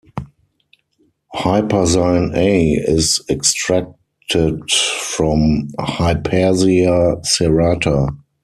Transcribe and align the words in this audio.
Huperzine 1.35 2.35
A 2.35 2.71
is 2.73 3.21
extracted 3.29 4.71
from 4.71 5.67
"Huperzia 5.79 7.23
serrata". 7.23 8.09